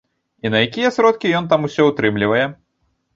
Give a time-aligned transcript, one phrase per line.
[0.47, 2.41] І на якія сродкі ён там усё ўтрымлівае?